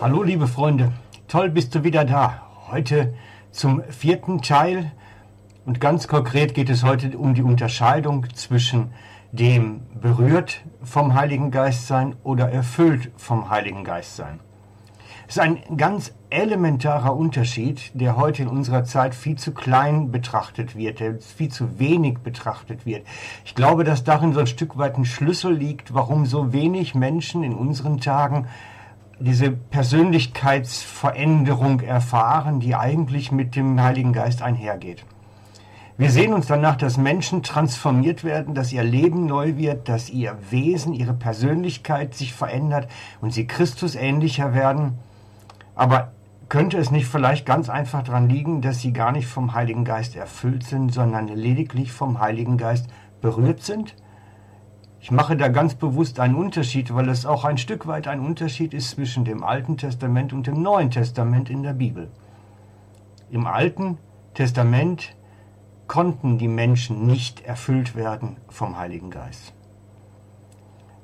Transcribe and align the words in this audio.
Hallo 0.00 0.22
liebe 0.22 0.46
Freunde, 0.46 0.92
toll 1.28 1.50
bist 1.50 1.74
du 1.74 1.84
wieder 1.84 2.06
da. 2.06 2.40
Heute 2.70 3.12
zum 3.50 3.82
vierten 3.90 4.40
Teil 4.40 4.92
und 5.66 5.78
ganz 5.78 6.08
konkret 6.08 6.54
geht 6.54 6.70
es 6.70 6.82
heute 6.82 7.18
um 7.18 7.34
die 7.34 7.42
Unterscheidung 7.42 8.26
zwischen 8.34 8.92
dem 9.30 9.82
berührt 10.00 10.62
vom 10.82 11.12
Heiligen 11.12 11.50
Geist 11.50 11.86
sein 11.86 12.16
oder 12.24 12.50
erfüllt 12.50 13.10
vom 13.18 13.50
Heiligen 13.50 13.84
Geist 13.84 14.16
sein. 14.16 14.40
Es 15.28 15.36
ist 15.36 15.42
ein 15.42 15.76
ganz 15.76 16.14
elementarer 16.30 17.14
Unterschied, 17.14 17.90
der 17.92 18.16
heute 18.16 18.44
in 18.44 18.48
unserer 18.48 18.84
Zeit 18.84 19.14
viel 19.14 19.36
zu 19.36 19.52
klein 19.52 20.10
betrachtet 20.10 20.76
wird, 20.76 21.00
der 21.00 21.20
viel 21.20 21.50
zu 21.50 21.78
wenig 21.78 22.20
betrachtet 22.20 22.86
wird. 22.86 23.06
Ich 23.44 23.54
glaube, 23.54 23.84
dass 23.84 24.02
darin 24.02 24.32
so 24.32 24.40
ein 24.40 24.46
Stück 24.46 24.78
weit 24.78 24.96
ein 24.96 25.04
Schlüssel 25.04 25.52
liegt, 25.52 25.92
warum 25.92 26.24
so 26.24 26.54
wenig 26.54 26.94
Menschen 26.94 27.42
in 27.42 27.52
unseren 27.52 28.00
Tagen 28.00 28.46
diese 29.20 29.50
Persönlichkeitsveränderung 29.50 31.80
erfahren, 31.80 32.60
die 32.60 32.74
eigentlich 32.74 33.30
mit 33.30 33.54
dem 33.54 33.78
Heiligen 33.80 34.12
Geist 34.12 34.42
einhergeht. 34.42 35.04
Wir 35.98 36.10
sehen 36.10 36.32
uns 36.32 36.46
danach, 36.46 36.76
dass 36.76 36.96
Menschen 36.96 37.42
transformiert 37.42 38.24
werden, 38.24 38.54
dass 38.54 38.72
ihr 38.72 38.82
Leben 38.82 39.26
neu 39.26 39.58
wird, 39.58 39.90
dass 39.90 40.08
ihr 40.08 40.38
Wesen, 40.48 40.94
ihre 40.94 41.12
Persönlichkeit 41.12 42.14
sich 42.14 42.32
verändert 42.32 42.88
und 43.20 43.34
sie 43.34 43.46
Christus 43.46 43.96
ähnlicher 43.96 44.54
werden. 44.54 44.94
Aber 45.74 46.12
könnte 46.48 46.78
es 46.78 46.90
nicht 46.90 47.06
vielleicht 47.06 47.44
ganz 47.44 47.68
einfach 47.68 48.02
daran 48.02 48.30
liegen, 48.30 48.62
dass 48.62 48.80
sie 48.80 48.94
gar 48.94 49.12
nicht 49.12 49.26
vom 49.26 49.52
Heiligen 49.52 49.84
Geist 49.84 50.16
erfüllt 50.16 50.64
sind, 50.64 50.94
sondern 50.94 51.28
lediglich 51.28 51.92
vom 51.92 52.18
Heiligen 52.18 52.56
Geist 52.56 52.86
berührt 53.20 53.62
sind? 53.62 53.94
Ich 55.02 55.10
mache 55.10 55.36
da 55.36 55.48
ganz 55.48 55.74
bewusst 55.74 56.20
einen 56.20 56.34
Unterschied, 56.34 56.94
weil 56.94 57.08
es 57.08 57.24
auch 57.24 57.44
ein 57.44 57.56
Stück 57.56 57.86
weit 57.86 58.06
ein 58.06 58.20
Unterschied 58.20 58.74
ist 58.74 58.90
zwischen 58.90 59.24
dem 59.24 59.42
Alten 59.42 59.78
Testament 59.78 60.34
und 60.34 60.46
dem 60.46 60.60
Neuen 60.60 60.90
Testament 60.90 61.48
in 61.48 61.62
der 61.62 61.72
Bibel. 61.72 62.10
Im 63.30 63.46
Alten 63.46 63.96
Testament 64.34 65.16
konnten 65.86 66.36
die 66.36 66.48
Menschen 66.48 67.06
nicht 67.06 67.40
erfüllt 67.40 67.96
werden 67.96 68.36
vom 68.48 68.76
Heiligen 68.76 69.10
Geist. 69.10 69.54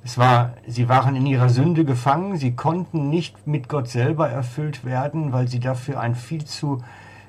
Es 0.05 0.19
war, 0.19 0.53
sie 0.67 0.89
waren 0.89 1.17
in 1.17 1.27
ihrer 1.27 1.49
Sünde 1.49 1.85
gefangen, 1.85 2.37
sie 2.37 2.55
konnten 2.55 3.09
nicht 3.09 3.47
mit 3.47 3.69
Gott 3.69 3.89
selber 3.89 4.29
erfüllt 4.29 4.85
werden, 4.85 5.33
weil 5.33 5.49
sie 5.49 5.59
dafür 5.59 5.99
ein 5.99 6.15
viel 6.15 6.45
zu 6.45 6.83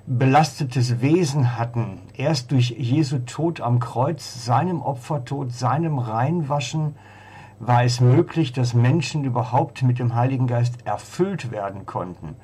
belastetes 0.08 1.02
Wesen 1.02 1.58
hatten. 1.58 2.00
Erst 2.16 2.52
durch 2.52 2.70
Jesu 2.70 3.20
Tod 3.20 3.60
am 3.60 3.80
Kreuz, 3.80 4.46
seinem 4.46 4.82
Opfertod, 4.82 5.52
seinem 5.52 6.00
Reinwaschen, 6.00 6.96
war 7.60 7.84
es 7.84 8.00
möglich, 8.00 8.54
dass 8.54 8.74
Menschen 8.74 9.26
überhaupt 9.26 9.84
mit 9.84 10.00
dem 10.00 10.16
Heiligen 10.16 10.48
Geist 10.48 10.86
erfüllt 10.86 11.52
werden 11.52 11.86
konnten. 11.86 12.36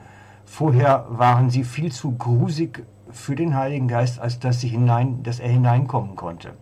Vorher 0.45 1.05
waren 1.09 1.50
sie 1.50 1.64
viel 1.64 1.92
zu 1.92 2.11
grusig 2.17 2.86
für 3.09 3.36
den 3.36 3.55
Heiligen 3.55 3.88
Geist, 3.88 4.20
als 4.20 4.39
dass, 4.39 4.59
sie 4.59 4.67
hinein, 4.67 5.23
dass 5.23 5.39
er 5.39 5.50
hineinkommen 5.50 6.16
konnte. 6.16 6.55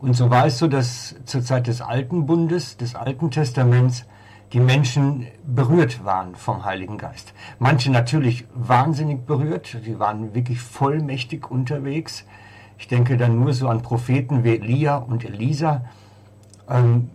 Und 0.00 0.14
so 0.14 0.28
war 0.28 0.46
es 0.46 0.58
so, 0.58 0.66
dass 0.66 1.14
zur 1.24 1.42
Zeit 1.42 1.66
des 1.66 1.80
Alten 1.80 2.26
Bundes, 2.26 2.76
des 2.76 2.94
Alten 2.94 3.30
Testaments, 3.30 4.04
die 4.52 4.60
Menschen 4.60 5.26
berührt 5.46 6.04
waren 6.04 6.34
vom 6.34 6.64
Heiligen 6.64 6.98
Geist. 6.98 7.34
Manche 7.58 7.90
natürlich 7.90 8.46
wahnsinnig 8.54 9.26
berührt, 9.26 9.76
sie 9.82 9.98
waren 9.98 10.34
wirklich 10.34 10.60
vollmächtig 10.60 11.50
unterwegs. 11.50 12.24
Ich 12.78 12.88
denke 12.88 13.16
dann 13.16 13.38
nur 13.38 13.52
so 13.52 13.68
an 13.68 13.82
Propheten 13.82 14.44
wie 14.44 14.56
Elia 14.56 14.96
und 14.96 15.24
Elisa. 15.24 15.84
Ähm, 16.68 17.10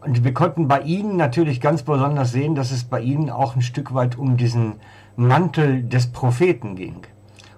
und 0.00 0.24
wir 0.24 0.32
konnten 0.32 0.66
bei 0.66 0.80
ihnen 0.80 1.16
natürlich 1.16 1.60
ganz 1.60 1.82
besonders 1.82 2.32
sehen, 2.32 2.54
dass 2.54 2.70
es 2.70 2.84
bei 2.84 3.00
ihnen 3.00 3.28
auch 3.28 3.54
ein 3.54 3.62
Stück 3.62 3.92
weit 3.92 4.16
um 4.16 4.38
diesen 4.38 4.76
Mantel 5.16 5.82
des 5.82 6.06
Propheten 6.06 6.74
ging. 6.76 7.02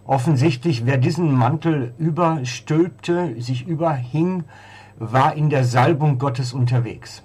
Offensichtlich, 0.05 0.85
wer 0.85 0.99
diesen 0.99 1.33
Mantel 1.33 1.95
überstülpte, 1.99 3.41
sich 3.41 3.69
überhing, 3.69 4.43
war 4.99 5.35
in 5.35 5.51
der 5.51 5.63
Salbung 5.63 6.19
Gottes 6.19 6.53
unterwegs. 6.53 7.23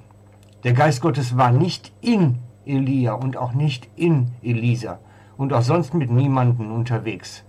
Der 0.67 0.73
Geist 0.73 0.99
Gottes 0.99 1.37
war 1.37 1.53
nicht 1.53 1.93
in 2.01 2.39
Elia 2.65 3.13
und 3.13 3.37
auch 3.37 3.53
nicht 3.53 3.87
in 3.95 4.31
Elisa 4.43 4.99
und 5.37 5.53
auch 5.53 5.61
sonst 5.61 5.93
mit 5.93 6.11
niemanden 6.11 6.71
unterwegs. 6.71 7.45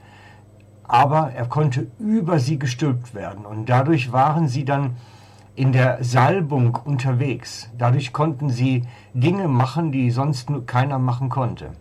Aber 0.85 1.33
er 1.33 1.47
konnte 1.47 1.89
über 1.99 2.39
sie 2.39 2.61
gestülpt 2.61 3.17
werden 3.17 3.45
und 3.45 3.69
dadurch 3.69 4.13
waren 4.13 4.47
sie 4.47 4.65
dann 4.65 4.99
in 5.57 5.73
der 5.73 5.99
Salbung 6.05 6.77
unterwegs. 6.77 7.69
Dadurch 7.77 8.13
konnten 8.13 8.51
sie 8.51 8.85
Dinge 9.15 9.49
machen, 9.49 9.91
die 9.91 10.13
sonst 10.13 10.49
keiner 10.67 11.01
machen 11.01 11.29
konnte. 11.29 11.73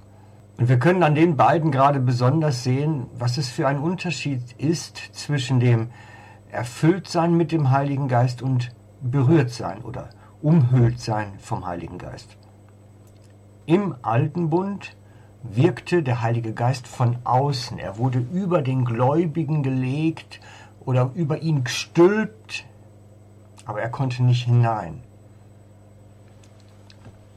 Und 0.58 0.69
wir 0.69 0.80
können 0.80 1.04
an 1.04 1.14
den 1.14 1.38
beiden 1.38 1.69
gerade 1.69 2.00
besonders 2.00 2.64
sehen, 2.64 3.06
was 3.16 3.38
es 3.38 3.48
für 3.48 3.68
ein 3.68 3.78
Unterschied 3.78 4.54
ist 4.58 4.98
zwischen 5.12 5.59
dem 5.59 5.90
Erfülltsein 6.50 7.38
mit 7.38 7.52
dem 7.52 7.69
Heiligen 7.69 8.08
Geist 8.08 8.42
und 8.42 8.72
berührt 9.04 9.52
sein 9.52 9.84
oder 9.84 10.09
umhüllt 10.42 11.00
sein 11.00 11.34
vom 11.40 11.66
Heiligen 11.66 11.98
Geist. 11.98 12.38
Im 13.66 13.96
alten 14.02 14.50
Bund 14.50 14.96
wirkte 15.44 16.03
der 16.03 16.22
Heilige 16.22 16.53
Geist 16.53 16.88
von 16.88 17.18
außen. 17.24 17.78
Er 17.80 17.98
wurde 17.98 18.20
über 18.20 18.62
den 18.62 18.86
Gläubigen 18.86 19.64
gelegt 19.64 20.40
oder 20.80 21.12
über 21.16 21.42
ihn 21.42 21.64
gestülpt, 21.64 22.66
aber 23.66 23.81
er 23.81 23.90
konnte 23.90 24.24
nicht 24.24 24.46
hinein. 24.46 25.02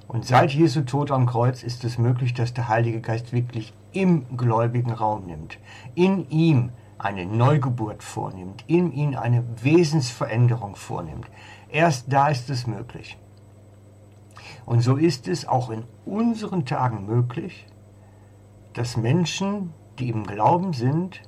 Und 0.07 0.27
seit 0.27 0.53
Jesu 0.53 0.83
Tod 0.83 1.13
am 1.13 1.27
Kreuz 1.27 1.63
ist 1.63 1.85
es 1.85 1.97
möglich, 1.97 2.35
dass 2.35 2.53
der 2.53 2.69
Heilige 2.69 3.01
Geist 3.01 3.33
wirklich 3.33 3.73
im 3.93 4.37
gläubigen 4.37 4.93
Raum 4.93 5.27
nimmt, 5.27 5.59
in 5.95 6.29
ihm 6.31 6.71
eine 7.01 7.25
Neugeburt 7.25 8.03
vornimmt, 8.03 8.65
in 8.67 8.93
ihm 8.93 9.17
eine 9.17 9.45
Wesensveränderung 9.63 10.77
vornimmt. 10.77 11.27
Erst 11.69 12.13
da 12.13 12.29
ist 12.29 12.51
es 12.51 12.67
möglich. 12.67 13.19
Und 14.67 14.81
so 14.81 14.97
ist 14.97 15.27
es 15.27 15.49
auch 15.49 15.71
in 15.71 15.85
unseren 16.05 16.67
Tagen 16.67 17.07
möglich, 17.07 17.67
dass 18.75 18.97
Menschen, 18.97 19.73
die 19.99 20.11
im 20.11 20.27
Glauben 20.27 20.73
sind, 20.73 21.23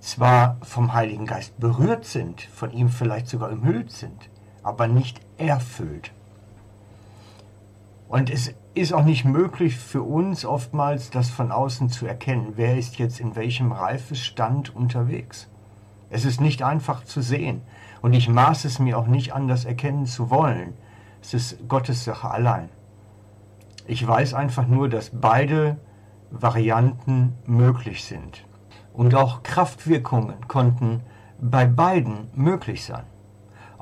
zwar 0.00 0.56
vom 0.62 0.92
Heiligen 0.94 1.26
Geist 1.26 1.58
berührt 1.60 2.04
sind, 2.04 2.42
von 2.42 2.72
ihm 2.72 2.88
vielleicht 2.88 3.28
sogar 3.28 3.52
umhüllt 3.52 3.92
sind, 3.92 4.30
aber 4.62 4.88
nicht 4.88 5.20
erfüllt. 5.38 6.12
Und 8.12 8.28
es 8.28 8.54
ist 8.74 8.92
auch 8.92 9.04
nicht 9.04 9.24
möglich 9.24 9.78
für 9.78 10.02
uns 10.02 10.44
oftmals, 10.44 11.08
das 11.08 11.30
von 11.30 11.50
außen 11.50 11.88
zu 11.88 12.04
erkennen. 12.04 12.52
Wer 12.56 12.76
ist 12.76 12.98
jetzt 12.98 13.20
in 13.20 13.36
welchem 13.36 13.72
Reifestand 13.72 14.76
unterwegs? 14.76 15.48
Es 16.10 16.26
ist 16.26 16.38
nicht 16.38 16.62
einfach 16.62 17.04
zu 17.04 17.22
sehen. 17.22 17.62
Und 18.02 18.12
ich 18.12 18.28
maße 18.28 18.68
es 18.68 18.78
mir 18.78 18.98
auch 18.98 19.06
nicht 19.06 19.32
an, 19.32 19.48
das 19.48 19.64
erkennen 19.64 20.04
zu 20.04 20.28
wollen. 20.28 20.74
Es 21.22 21.32
ist 21.32 21.66
Gottes 21.68 22.04
Sache 22.04 22.30
allein. 22.30 22.68
Ich 23.86 24.06
weiß 24.06 24.34
einfach 24.34 24.66
nur, 24.66 24.90
dass 24.90 25.08
beide 25.14 25.78
Varianten 26.30 27.32
möglich 27.46 28.04
sind. 28.04 28.46
Und 28.92 29.14
auch 29.14 29.42
Kraftwirkungen 29.42 30.48
konnten 30.48 31.00
bei 31.40 31.64
beiden 31.64 32.28
möglich 32.34 32.84
sein. 32.84 33.04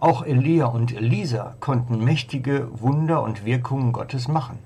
Auch 0.00 0.24
Elia 0.24 0.64
und 0.64 0.96
Elisa 0.96 1.56
konnten 1.60 2.02
mächtige 2.02 2.68
Wunder 2.80 3.22
und 3.22 3.44
Wirkungen 3.44 3.92
Gottes 3.92 4.28
machen. 4.28 4.58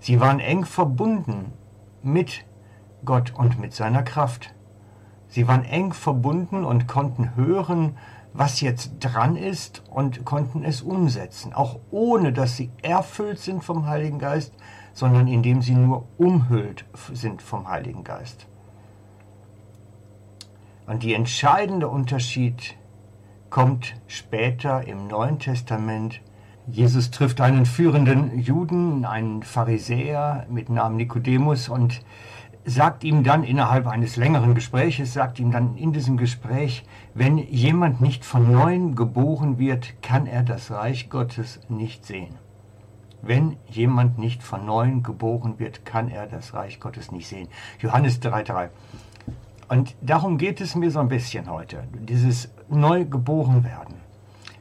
Sie 0.00 0.18
waren 0.18 0.40
eng 0.40 0.64
verbunden 0.64 1.52
mit 2.02 2.44
Gott 3.04 3.32
und 3.36 3.60
mit 3.60 3.72
seiner 3.72 4.02
Kraft. 4.02 4.52
Sie 5.28 5.46
waren 5.46 5.64
eng 5.64 5.92
verbunden 5.92 6.64
und 6.64 6.88
konnten 6.88 7.36
hören, 7.36 7.96
was 8.32 8.60
jetzt 8.60 8.94
dran 8.98 9.36
ist 9.36 9.84
und 9.90 10.24
konnten 10.24 10.64
es 10.64 10.82
umsetzen, 10.82 11.52
auch 11.52 11.78
ohne 11.92 12.32
dass 12.32 12.56
sie 12.56 12.72
erfüllt 12.82 13.38
sind 13.38 13.62
vom 13.62 13.86
Heiligen 13.86 14.18
Geist, 14.18 14.52
sondern 14.92 15.28
indem 15.28 15.62
sie 15.62 15.74
nur 15.74 16.04
umhüllt 16.16 16.84
sind 17.12 17.42
vom 17.42 17.68
Heiligen 17.68 18.02
Geist. 18.02 18.48
Und 20.88 21.04
die 21.04 21.14
entscheidende 21.14 21.86
Unterschied 21.86 22.76
kommt 23.50 23.94
später 24.06 24.86
im 24.86 25.06
Neuen 25.06 25.38
Testament. 25.38 26.20
Jesus 26.66 27.10
trifft 27.10 27.40
einen 27.40 27.64
führenden 27.64 28.38
Juden, 28.38 29.04
einen 29.04 29.42
Pharisäer 29.42 30.46
mit 30.50 30.68
Namen 30.68 30.96
Nikodemus 30.96 31.68
und 31.68 32.02
sagt 32.64 33.04
ihm 33.04 33.24
dann 33.24 33.44
innerhalb 33.44 33.86
eines 33.86 34.16
längeren 34.16 34.54
Gespräches, 34.54 35.14
sagt 35.14 35.40
ihm 35.40 35.50
dann 35.50 35.76
in 35.76 35.92
diesem 35.92 36.18
Gespräch, 36.18 36.84
wenn 37.14 37.38
jemand 37.38 38.00
nicht 38.02 38.24
von 38.24 38.52
neuem 38.52 38.94
geboren 38.94 39.58
wird, 39.58 40.02
kann 40.02 40.26
er 40.26 40.42
das 40.42 40.70
Reich 40.70 41.08
Gottes 41.08 41.60
nicht 41.68 42.04
sehen. 42.04 42.34
Wenn 43.22 43.56
jemand 43.66 44.18
nicht 44.18 44.42
von 44.42 44.66
neuem 44.66 45.02
geboren 45.02 45.58
wird, 45.58 45.84
kann 45.84 46.08
er 46.08 46.26
das 46.26 46.54
Reich 46.54 46.78
Gottes 46.78 47.10
nicht 47.10 47.28
sehen. 47.28 47.48
Johannes 47.80 48.20
3,3. 48.20 48.68
Und 49.68 49.94
darum 50.00 50.38
geht 50.38 50.60
es 50.60 50.74
mir 50.74 50.90
so 50.90 50.98
ein 51.00 51.08
bisschen 51.08 51.50
heute, 51.50 51.84
dieses 51.92 52.50
Neugeborenwerden. 52.68 53.96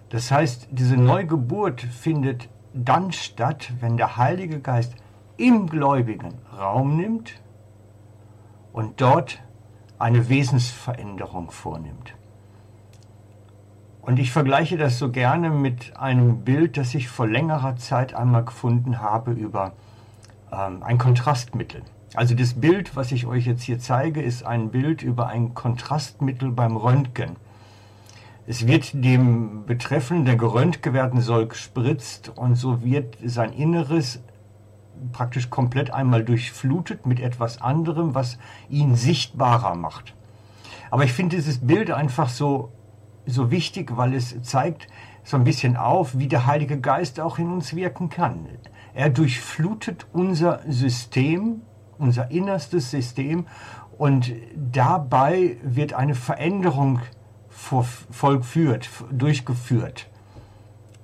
Das 0.09 0.31
heißt, 0.31 0.67
diese 0.71 0.97
Neugeburt 0.97 1.81
findet 1.81 2.49
dann 2.73 3.11
statt, 3.11 3.71
wenn 3.79 3.97
der 3.97 4.17
Heilige 4.17 4.59
Geist 4.59 4.95
im 5.37 5.67
Gläubigen 5.67 6.33
Raum 6.57 6.97
nimmt 6.97 7.41
und 8.73 9.01
dort 9.01 9.39
eine 9.99 10.29
Wesensveränderung 10.29 11.51
vornimmt. 11.51 12.13
Und 14.01 14.19
ich 14.19 14.31
vergleiche 14.31 14.77
das 14.77 14.99
so 14.99 15.11
gerne 15.11 15.49
mit 15.49 15.97
einem 15.97 16.39
Bild, 16.45 16.77
das 16.77 16.95
ich 16.95 17.09
vor 17.09 17.27
längerer 17.27 17.75
Zeit 17.75 18.13
einmal 18.13 18.45
gefunden 18.45 19.01
habe 19.01 19.31
über 19.31 19.73
ähm, 20.51 20.81
ein 20.81 20.97
Kontrastmittel. 20.97 21.81
Also 22.13 22.35
das 22.35 22.53
Bild, 22.53 22.95
was 22.95 23.11
ich 23.11 23.25
euch 23.25 23.45
jetzt 23.45 23.63
hier 23.63 23.79
zeige, 23.79 24.21
ist 24.21 24.45
ein 24.45 24.69
Bild 24.69 25.01
über 25.01 25.27
ein 25.27 25.53
Kontrastmittel 25.53 26.51
beim 26.51 26.77
Röntgen. 26.77 27.35
Es 28.45 28.65
wird 28.65 28.91
dem 28.93 29.65
Betreffenden, 29.65 30.25
der 30.25 30.37
geröntgt 30.37 30.93
werden 30.93 31.19
soll, 31.19 31.47
gespritzt 31.47 32.29
und 32.29 32.55
so 32.55 32.81
wird 32.81 33.17
sein 33.23 33.51
Inneres 33.51 34.21
praktisch 35.11 35.49
komplett 35.49 35.91
einmal 35.91 36.23
durchflutet 36.23 37.05
mit 37.05 37.19
etwas 37.19 37.61
anderem, 37.61 38.15
was 38.15 38.37
ihn 38.69 38.95
sichtbarer 38.95 39.75
macht. 39.75 40.15
Aber 40.89 41.03
ich 41.03 41.13
finde 41.13 41.35
dieses 41.35 41.59
Bild 41.59 41.91
einfach 41.91 42.29
so, 42.29 42.71
so 43.25 43.51
wichtig, 43.51 43.97
weil 43.97 44.13
es 44.13 44.41
zeigt 44.43 44.87
so 45.23 45.35
ein 45.35 45.43
bisschen 45.43 45.75
auf, 45.75 46.17
wie 46.17 46.27
der 46.27 46.45
Heilige 46.45 46.79
Geist 46.79 47.19
auch 47.19 47.37
in 47.37 47.51
uns 47.51 47.75
wirken 47.75 48.09
kann. 48.09 48.47
Er 48.93 49.09
durchflutet 49.09 50.07
unser 50.13 50.61
System, 50.67 51.61
unser 51.99 52.31
innerstes 52.31 52.91
System 52.91 53.45
und 53.97 54.31
dabei 54.55 55.57
wird 55.63 55.93
eine 55.93 56.15
Veränderung 56.15 56.99
vollführt, 57.49 58.89
durchgeführt. 59.11 60.07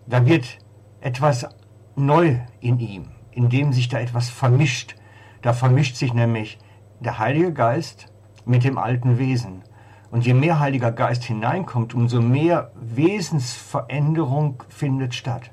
Da 0.06 0.26
wird 0.26 0.60
etwas 1.02 1.48
neu 1.96 2.38
in 2.60 2.80
ihm, 2.80 3.08
in 3.32 3.50
dem 3.50 3.74
sich 3.74 3.90
da 3.90 4.00
etwas 4.00 4.30
vermischt. 4.30 4.96
Da 5.42 5.54
vermischt 5.54 5.96
sich 5.96 6.14
nämlich 6.14 6.60
der 7.00 7.20
Heilige 7.20 7.52
Geist 7.52 8.08
mit 8.46 8.64
dem 8.64 8.78
alten 8.78 9.18
Wesen. 9.18 9.64
Und 10.12 10.26
je 10.26 10.36
mehr 10.36 10.60
Heiliger 10.60 10.92
Geist 10.92 11.24
hineinkommt, 11.24 11.96
umso 11.96 12.22
mehr 12.22 12.72
Wesensveränderung 12.76 14.62
findet 14.70 15.16
statt. 15.16 15.50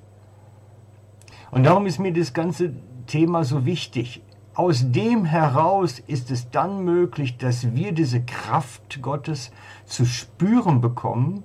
Und 1.51 1.65
darum 1.65 1.87
ist 1.87 1.99
mir 1.99 2.13
das 2.13 2.35
ganze 2.35 2.75
Thema 3.07 3.45
so 3.45 3.65
wichtig. 3.65 4.23
Aus 4.55 4.91
dem 4.91 5.25
heraus 5.25 6.01
ist 6.01 6.31
es 6.31 6.51
dann 6.51 6.85
möglich, 6.85 7.39
dass 7.39 7.73
wir 7.75 7.93
diese 7.93 8.23
Kraft 8.23 9.01
Gottes 9.01 9.53
zu 9.85 10.05
spüren 10.05 10.81
bekommen, 10.81 11.45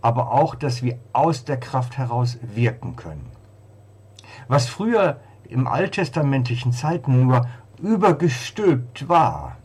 aber 0.00 0.32
auch, 0.32 0.54
dass 0.54 0.82
wir 0.82 0.98
aus 1.12 1.44
der 1.44 1.58
Kraft 1.58 1.98
heraus 1.98 2.38
wirken 2.54 2.96
können. 2.96 3.30
Was 4.48 4.66
früher 4.66 5.20
im 5.44 5.66
alttestamentlichen 5.66 6.72
Zeiten 6.72 7.26
nur 7.26 7.46
übergestülpt 7.82 9.08
war, 9.08 9.56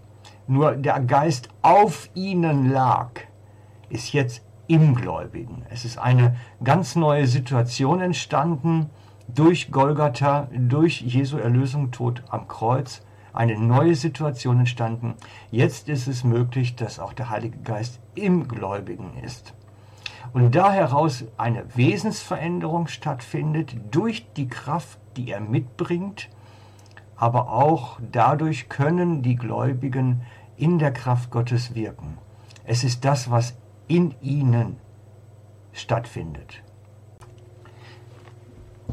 nur 0.47 0.75
der 0.75 0.99
Geist 0.99 1.49
auf 1.61 2.09
ihnen 2.15 2.69
lag, 2.69 3.11
ist 3.89 4.11
jetzt 4.11 4.41
im 4.67 4.95
Gläubigen. 4.95 5.63
Es 5.69 5.85
ist 5.85 5.97
eine 5.97 6.35
ganz 6.63 6.95
neue 6.95 7.27
Situation 7.27 8.01
entstanden 8.01 8.89
durch 9.27 9.71
Golgatha, 9.71 10.47
durch 10.51 11.01
Jesu 11.01 11.37
Erlösung, 11.37 11.91
Tod 11.91 12.23
am 12.29 12.47
Kreuz, 12.47 13.01
eine 13.33 13.57
neue 13.57 13.95
Situation 13.95 14.59
entstanden. 14.59 15.15
Jetzt 15.51 15.89
ist 15.89 16.07
es 16.07 16.23
möglich, 16.23 16.75
dass 16.75 16.99
auch 16.99 17.13
der 17.13 17.29
Heilige 17.29 17.57
Geist 17.59 17.99
im 18.15 18.47
Gläubigen 18.47 19.17
ist. 19.23 19.53
Und 20.33 20.55
da 20.55 20.71
heraus 20.71 21.25
eine 21.37 21.65
Wesensveränderung 21.75 22.87
stattfindet 22.87 23.75
durch 23.91 24.31
die 24.33 24.47
Kraft, 24.47 24.99
die 25.17 25.31
er 25.31 25.39
mitbringt, 25.39 26.29
aber 27.15 27.49
auch 27.51 27.99
dadurch 28.11 28.67
können 28.69 29.21
die 29.21 29.35
Gläubigen 29.35 30.21
in 30.57 30.79
der 30.79 30.91
Kraft 30.91 31.31
Gottes 31.31 31.75
wirken. 31.75 32.17
Es 32.65 32.83
ist 32.83 33.05
das, 33.05 33.29
was 33.29 33.55
in 33.87 34.15
ihnen 34.21 34.77
stattfindet. 35.73 36.63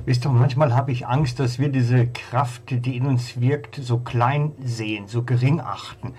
Wisst 0.05 0.27
ihr, 0.27 0.31
manchmal 0.31 0.75
habe 0.75 0.91
ich 0.91 1.07
Angst, 1.07 1.39
dass 1.39 1.59
wir 1.59 1.69
diese 1.69 2.07
Kraft, 2.09 2.63
die 2.71 2.97
in 2.97 3.07
uns 3.07 3.41
wirkt, 3.41 3.77
so 3.77 3.99
klein 3.99 4.53
sehen, 4.63 5.07
so 5.07 5.23
gering 5.23 5.61
achten. 5.61 6.15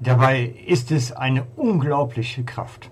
Dabei 0.00 0.54
ist 0.66 0.90
es 0.90 1.12
eine 1.12 1.44
unglaubliche 1.56 2.44
Kraft. 2.44 2.90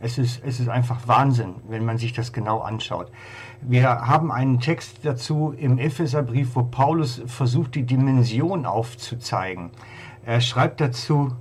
Es 0.00 0.18
ist, 0.18 0.42
es 0.44 0.58
ist 0.58 0.68
einfach 0.68 1.06
Wahnsinn, 1.06 1.54
wenn 1.68 1.84
man 1.84 1.96
sich 1.96 2.12
das 2.12 2.32
genau 2.32 2.58
anschaut. 2.58 3.12
Wir 3.60 3.88
haben 3.88 4.32
einen 4.32 4.58
Text 4.58 5.00
dazu 5.04 5.54
im 5.56 5.78
Epheserbrief, 5.78 6.56
wo 6.56 6.64
Paulus 6.64 7.22
versucht, 7.26 7.76
die 7.76 7.84
Dimension 7.84 8.66
aufzuzeigen. 8.66 9.70
Er 10.24 10.40
schreibt 10.40 10.80
dazu, 10.80 11.32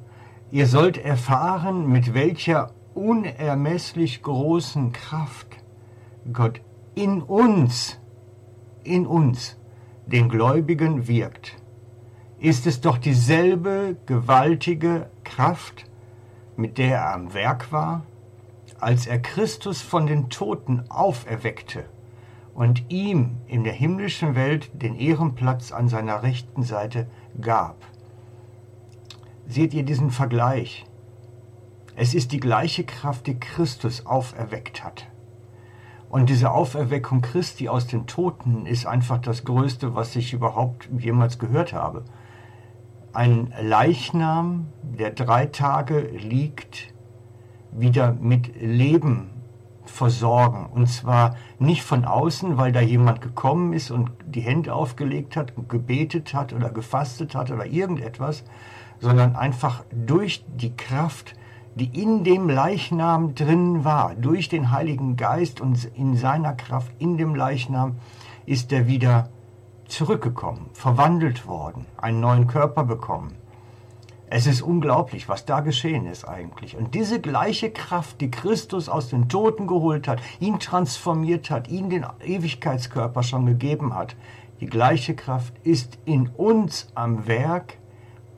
ihr 0.52 0.68
sollt 0.68 0.98
erfahren, 0.98 1.88
mit 1.88 2.14
welcher 2.14 2.72
unermesslich 2.94 4.22
großen 4.22 4.92
Kraft 4.92 5.48
Gott 6.32 6.62
in 6.94 7.22
uns, 7.22 8.01
in 8.84 9.06
uns, 9.06 9.58
den 10.06 10.30
Gläubigen 10.30 11.08
wirkt. 11.08 11.58
Ist 12.40 12.66
es 12.68 12.82
doch 12.82 12.98
dieselbe 12.98 13.98
gewaltige 14.06 15.10
Kraft, 15.24 15.86
mit 16.56 16.78
der 16.78 16.98
er 16.98 17.14
am 17.14 17.34
Werk 17.34 17.72
war? 17.72 18.04
als 18.82 19.06
er 19.06 19.20
Christus 19.20 19.82
von 19.82 20.08
den 20.08 20.30
Toten 20.30 20.84
auferweckte 20.90 21.86
und 22.56 22.84
ihm 22.90 23.38
in 23.48 23.64
der 23.64 23.74
himmlischen 23.74 24.36
Welt 24.36 24.72
den 24.74 24.96
Ehrenplatz 24.96 25.72
an 25.72 25.88
seiner 25.88 26.24
rechten 26.24 26.64
Seite 26.64 27.08
gab. 27.40 27.78
Seht 29.48 29.74
ihr 29.74 29.84
diesen 29.84 30.10
Vergleich? 30.10 30.86
Es 31.96 32.16
ist 32.16 32.32
die 32.32 32.40
gleiche 32.40 32.84
Kraft, 32.84 33.28
die 33.28 33.40
Christus 33.40 34.06
auferweckt 34.06 34.84
hat. 34.84 35.08
Und 36.12 36.28
diese 36.30 36.52
Auferweckung 36.52 37.22
Christi 37.22 37.70
aus 37.70 37.88
den 37.88 38.06
Toten 38.06 38.66
ist 38.66 38.86
einfach 38.86 39.18
das 39.18 39.46
Größte, 39.46 39.96
was 39.96 40.14
ich 40.18 40.34
überhaupt 40.34 40.90
jemals 40.98 41.40
gehört 41.40 41.72
habe. 41.72 42.04
Ein 43.14 43.54
Leichnam, 43.62 44.68
der 44.84 45.12
drei 45.12 45.46
Tage 45.46 46.02
liegt, 46.02 46.94
wieder 47.72 48.12
mit 48.12 48.62
Leben 48.62 49.30
versorgen. 49.86 50.66
Und 50.66 50.88
zwar 50.88 51.38
nicht 51.60 51.84
von 51.84 52.04
außen, 52.04 52.58
weil 52.58 52.74
da 52.74 52.82
jemand 52.82 53.22
gekommen 53.22 53.72
ist 53.72 53.90
und 53.90 54.12
die 54.26 54.42
Hände 54.42 54.74
aufgelegt 54.74 55.38
hat, 55.38 55.54
gebetet 55.70 56.34
hat 56.34 56.52
oder 56.52 56.72
gefastet 56.72 57.36
hat 57.36 57.52
oder 57.52 57.66
irgendetwas, 57.66 58.44
sondern 59.00 59.38
einfach 59.38 59.86
durch 59.94 60.44
die 60.58 60.76
Kraft, 60.76 61.36
die 61.76 62.02
in 62.02 62.24
dem 62.24 62.50
Leichnam 62.50 63.36
drin 63.36 63.86
war, 63.86 64.16
durch 64.16 64.50
den 64.50 64.72
Heiligen 64.72 65.16
Geist 65.16 65.62
und 65.62 65.86
in 65.96 66.18
seiner 66.18 66.54
Kraft 66.54 66.92
in 67.00 67.18
dem 67.18 67.36
Leichnam 67.36 67.96
ist 68.46 68.72
er 68.72 68.88
wieder 68.88 69.30
zurückgekommen, 69.88 70.70
verwandelt 70.74 71.48
worden, 71.48 71.86
einen 71.98 72.20
neuen 72.20 72.48
Körper 72.48 72.84
bekommen. 72.84 73.36
Es 74.34 74.48
ist 74.48 74.62
unglaublich, 74.62 75.28
was 75.28 75.46
da 75.46 75.60
geschehen 75.60 76.06
ist 76.06 76.24
eigentlich. 76.26 76.78
Und 76.78 76.96
diese 76.96 77.20
gleiche 77.20 77.70
Kraft, 77.70 78.22
die 78.22 78.32
Christus 78.32 78.88
aus 78.88 79.10
den 79.10 79.28
Toten 79.28 79.68
geholt 79.68 80.08
hat, 80.08 80.22
ihn 80.40 80.58
transformiert 80.58 81.50
hat, 81.50 81.68
ihn 81.68 81.90
den 81.90 82.06
Ewigkeitskörper 82.24 83.24
schon 83.24 83.46
gegeben 83.46 83.94
hat, 83.94 84.16
die 84.62 84.68
gleiche 84.68 85.16
Kraft 85.16 85.54
ist 85.64 85.98
in 86.06 86.30
uns 86.30 86.88
am 86.96 87.28
Werk, 87.28 87.78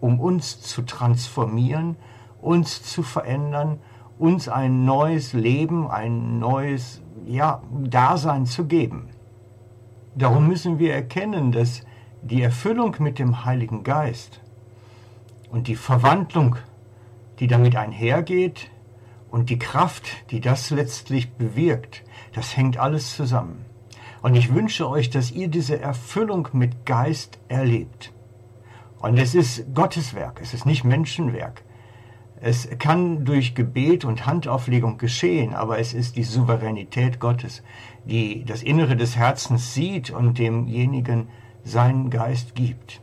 um 0.01 0.19
uns 0.19 0.61
zu 0.61 0.81
transformieren, 0.81 1.95
uns 2.43 2.83
zu 2.83 3.03
verändern, 3.03 3.79
uns 4.19 4.47
ein 4.47 4.85
neues 4.85 5.33
Leben, 5.33 5.89
ein 5.89 6.39
neues 6.39 7.01
ja, 7.25 7.61
Dasein 7.71 8.45
zu 8.45 8.65
geben. 8.65 9.09
Darum 10.15 10.47
müssen 10.47 10.77
wir 10.77 10.93
erkennen, 10.93 11.51
dass 11.51 11.83
die 12.21 12.41
Erfüllung 12.41 12.95
mit 12.99 13.19
dem 13.19 13.45
Heiligen 13.45 13.83
Geist 13.83 14.41
und 15.49 15.67
die 15.67 15.75
Verwandlung, 15.75 16.57
die 17.39 17.47
damit 17.47 17.75
einhergeht 17.75 18.69
und 19.31 19.49
die 19.49 19.57
Kraft, 19.57 20.29
die 20.31 20.39
das 20.39 20.69
letztlich 20.69 21.31
bewirkt, 21.33 22.03
das 22.33 22.55
hängt 22.55 22.77
alles 22.77 23.15
zusammen. 23.15 23.65
Und 24.21 24.35
ich 24.35 24.53
wünsche 24.53 24.87
euch, 24.87 25.09
dass 25.09 25.31
ihr 25.31 25.47
diese 25.47 25.79
Erfüllung 25.79 26.47
mit 26.53 26.85
Geist 26.85 27.39
erlebt. 27.49 28.13
Und 28.99 29.17
es 29.17 29.35
ist 29.35 29.73
Gottes 29.73 30.13
Werk, 30.13 30.39
es 30.41 30.53
ist 30.53 30.65
nicht 30.65 30.85
Menschenwerk. 30.85 31.62
Es 32.45 32.67
kann 32.77 33.23
durch 33.23 33.55
Gebet 33.55 34.03
und 34.03 34.25
Handauflegung 34.25 34.97
geschehen, 34.97 35.53
aber 35.53 35.79
es 35.79 35.93
ist 35.93 36.17
die 36.17 36.23
Souveränität 36.23 37.21
Gottes, 37.21 37.63
die 38.03 38.43
das 38.43 38.63
Innere 38.63 38.97
des 38.97 39.15
Herzens 39.15 39.73
sieht 39.73 40.09
und 40.09 40.37
demjenigen 40.37 41.29
seinen 41.63 42.09
Geist 42.09 42.53
gibt. 42.53 42.99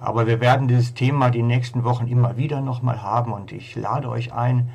Aber 0.00 0.26
wir 0.26 0.40
werden 0.40 0.66
dieses 0.66 0.94
Thema 0.94 1.30
die 1.30 1.44
nächsten 1.44 1.84
Wochen 1.84 2.08
immer 2.08 2.36
wieder 2.36 2.60
nochmal 2.60 3.04
haben 3.04 3.32
und 3.32 3.52
ich 3.52 3.76
lade 3.76 4.08
euch 4.08 4.32
ein, 4.32 4.68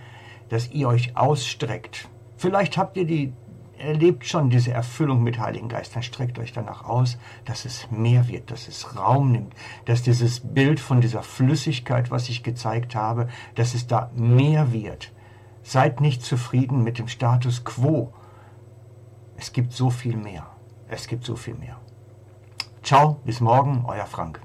dass 0.47 0.71
ihr 0.71 0.87
euch 0.87 1.17
ausstreckt. 1.17 2.07
Vielleicht 2.37 2.77
habt 2.77 2.95
ihr 2.95 3.05
die 3.05 3.33
erlebt 3.81 4.25
schon 4.25 4.50
diese 4.50 4.71
Erfüllung 4.71 5.23
mit 5.23 5.39
Heiligen 5.39 5.67
Geist, 5.67 5.95
dann 5.95 6.03
streckt 6.03 6.39
euch 6.39 6.53
danach 6.53 6.85
aus, 6.85 7.17
dass 7.45 7.65
es 7.65 7.89
mehr 7.91 8.27
wird, 8.27 8.51
dass 8.51 8.67
es 8.67 8.95
Raum 8.97 9.31
nimmt, 9.31 9.53
dass 9.85 10.01
dieses 10.01 10.39
Bild 10.39 10.79
von 10.79 11.01
dieser 11.01 11.23
Flüssigkeit, 11.23 12.11
was 12.11 12.29
ich 12.29 12.43
gezeigt 12.43 12.95
habe, 12.95 13.27
dass 13.55 13.73
es 13.73 13.88
da 13.88 14.11
mehr 14.15 14.71
wird. 14.71 15.11
Seid 15.63 16.01
nicht 16.01 16.23
zufrieden 16.23 16.83
mit 16.83 16.97
dem 16.97 17.07
Status 17.07 17.63
quo. 17.63 18.13
Es 19.38 19.53
gibt 19.53 19.73
so 19.73 19.89
viel 19.89 20.17
mehr. 20.17 20.47
Es 20.88 21.07
gibt 21.07 21.25
so 21.25 21.35
viel 21.35 21.55
mehr. 21.55 21.77
Ciao, 22.83 23.19
bis 23.25 23.41
morgen, 23.41 23.85
euer 23.88 24.05
Frank. 24.05 24.41